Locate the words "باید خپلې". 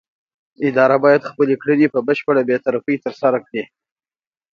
1.03-1.55